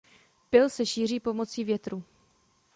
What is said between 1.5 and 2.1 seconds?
větru.